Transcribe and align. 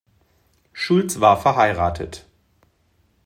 Schulz 0.73 1.19
war 1.19 1.37
verheiratet. 1.39 2.25